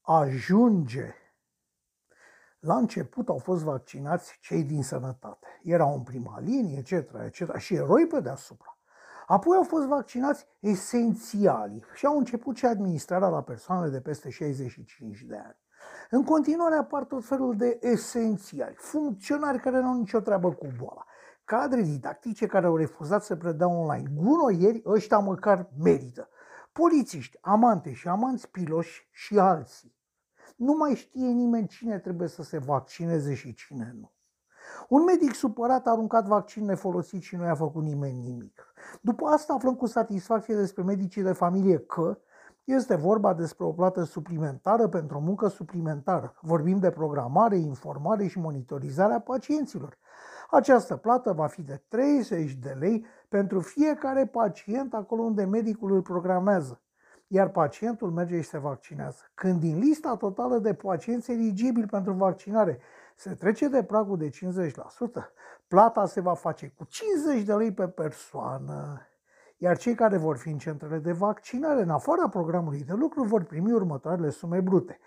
[0.00, 1.14] Ajunge!
[2.58, 5.46] La început au fost vaccinați cei din sănătate.
[5.62, 6.90] Erau în prima linie, etc.,
[7.24, 7.56] etc.
[7.56, 8.78] și eroi pe deasupra.
[9.26, 15.22] Apoi au fost vaccinați esențialii și au început și administrarea la persoanele de peste 65
[15.22, 15.56] de ani.
[16.10, 21.04] În continuare apar tot felul de esențiali, funcționari care nu au nicio treabă cu boala,
[21.44, 26.28] cadre didactice care au refuzat să predea online, gunoieri, ăștia măcar merită,
[26.78, 29.94] polițiști, amante și amanți piloși și alții.
[30.56, 34.10] Nu mai știe nimeni cine trebuie să se vaccineze și cine nu.
[34.88, 38.74] Un medic supărat a aruncat vaccin nefolosit și nu i-a făcut nimeni nimic.
[39.00, 42.18] După asta aflăm cu satisfacție despre medicii de familie că
[42.64, 46.34] este vorba despre o plată suplimentară pentru o muncă suplimentară.
[46.40, 49.98] Vorbim de programare, informare și monitorizarea pacienților.
[50.50, 56.02] Această plată va fi de 30 de lei pentru fiecare pacient acolo unde medicul îl
[56.02, 56.80] programează
[57.26, 59.30] iar pacientul merge și se vaccinează.
[59.34, 62.78] Când din lista totală de pacienți eligibili pentru vaccinare
[63.16, 64.32] se trece de pragul de 50%,
[65.68, 69.00] plata se va face cu 50 de lei pe persoană.
[69.56, 73.42] Iar cei care vor fi în centrele de vaccinare, în afara programului de lucru, vor
[73.42, 74.98] primi următoarele sume brute.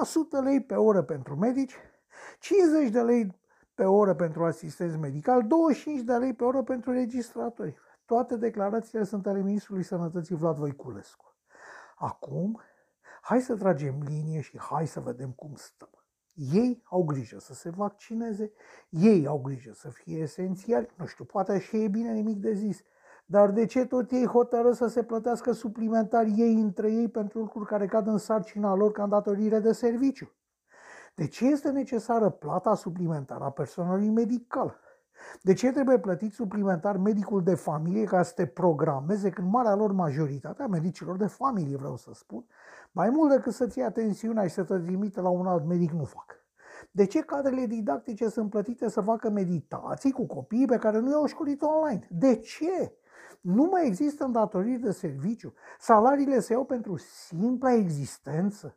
[0.00, 1.74] 100 lei pe oră pentru medici,
[2.38, 3.40] 50 de lei
[3.76, 7.76] pe oră pentru asistenți medical, 25 de lei pe oră pentru registratori.
[8.04, 11.34] Toate declarațiile sunt ale Ministrului Sănătății Vlad Voiculescu.
[11.96, 12.60] Acum,
[13.20, 15.90] hai să tragem linie și hai să vedem cum stăm.
[16.32, 18.52] Ei au grijă să se vaccineze,
[18.88, 22.80] ei au grijă să fie esențiali, nu știu, poate și e bine nimic de zis,
[23.26, 27.66] dar de ce tot ei hotără să se plătească suplimentar ei între ei pentru lucruri
[27.66, 30.32] care cad în sarcina lor ca îndatorire de serviciu?
[31.16, 34.80] De ce este necesară plata suplimentară a personalului medical?
[35.42, 39.92] De ce trebuie plătit suplimentar medicul de familie ca să te programeze când marea lor
[39.92, 42.44] majoritate a medicilor de familie, vreau să spun,
[42.92, 46.04] mai mult decât să-ți ia tensiunea și să te trimite la un alt medic, nu
[46.04, 46.44] fac.
[46.90, 51.26] De ce cadrele didactice sunt plătite să facă meditații cu copiii pe care nu i-au
[51.26, 52.06] școlit online?
[52.10, 52.96] De ce?
[53.40, 55.54] Nu mai există îndatoriri de serviciu.
[55.78, 58.76] Salariile se iau pentru simpla existență.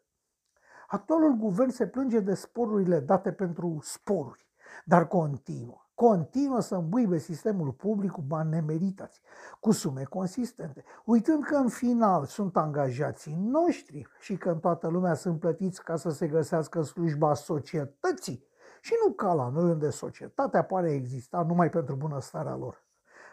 [0.91, 4.47] Actualul guvern se plânge de sporurile date pentru sporuri,
[4.85, 9.21] dar continuă continuă să îmbuibe sistemul public cu bani nemeritați,
[9.59, 15.13] cu sume consistente, uitând că în final sunt angajații noștri și că în toată lumea
[15.13, 18.47] sunt plătiți ca să se găsească slujba societății
[18.81, 22.83] și nu ca la noi unde societatea pare exista numai pentru bunăstarea lor.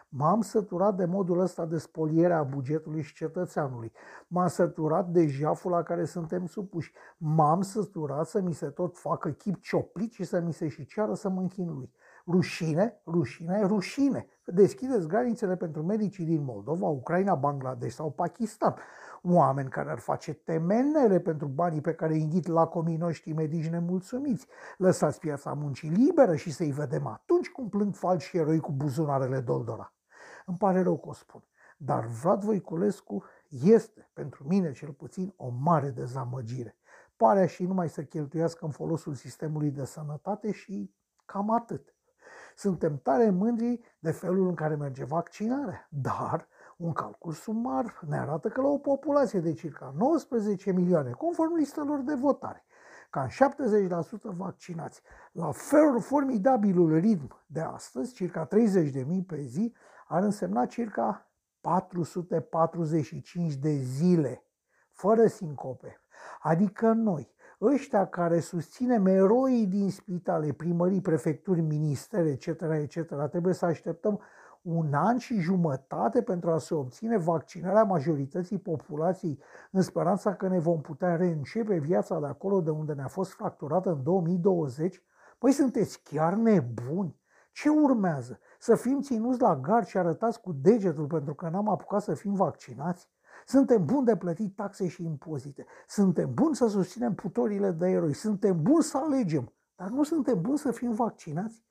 [0.09, 3.91] M-am săturat de modul ăsta de spoliere a bugetului și cetățeanului.
[4.27, 6.91] M-am săturat de jaful la care suntem supuși.
[7.17, 11.13] M-am săturat să mi se tot facă chip cioplit și să mi se și ceară
[11.13, 11.91] să mă închin lui.
[12.27, 14.27] Rușine, rușine, rușine.
[14.45, 18.75] Deschideți granițele pentru medicii din Moldova, Ucraina, Bangladesh sau Pakistan.
[19.23, 24.47] Oameni care ar face temenele pentru banii pe care îi înghit lacomii noștri medici nemulțumiți.
[24.77, 29.91] Lăsați piața muncii liberă și să-i vedem atunci cum plâng falși eroi cu buzunarele doldora.
[30.49, 31.43] Îmi pare rău că o spun,
[31.77, 36.77] dar Vlad Voiculescu este, pentru mine cel puțin, o mare dezamăgire.
[37.17, 40.93] Pare și numai să cheltuiască în folosul sistemului de sănătate și
[41.25, 41.95] cam atât.
[42.55, 46.47] Suntem tare mândri de felul în care merge vaccinarea, dar
[46.77, 51.99] un calcul sumar ne arată că la o populație de circa 19 milioane, conform listelor
[51.99, 52.65] de votare,
[53.09, 53.29] cam 70%
[54.21, 59.73] vaccinați, la fel formidabilul ritm de astăzi, circa 30.000 pe zi,
[60.07, 61.31] ar însemna circa
[61.61, 64.43] 445 de zile,
[64.91, 66.01] fără sincope.
[66.41, 73.65] Adică noi, ăștia care susținem eroii din spitale, primării, prefecturi, ministere, etc., etc., trebuie să
[73.65, 74.21] așteptăm
[74.61, 79.39] un an și jumătate pentru a se obține vaccinarea majorității populației
[79.71, 83.89] în speranța că ne vom putea reîncepe viața de acolo de unde ne-a fost fracturată
[83.89, 85.03] în 2020?
[85.37, 87.19] Păi sunteți chiar nebuni?
[87.51, 88.39] Ce urmează?
[88.59, 92.33] Să fim ținuți la gard și arătați cu degetul pentru că n-am apucat să fim
[92.33, 93.09] vaccinați?
[93.45, 95.65] Suntem buni de plătit taxe și impozite.
[95.87, 98.13] Suntem buni să susținem putorile de eroi.
[98.13, 99.53] Suntem buni să alegem.
[99.75, 101.65] Dar nu suntem buni să fim vaccinați?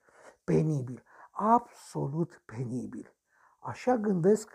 [0.44, 1.02] Penibil.
[1.30, 3.16] Absolut penibil.
[3.58, 4.50] Așa gândesc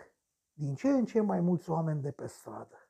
[0.52, 2.81] din ce în ce mai mulți oameni de pe stradă.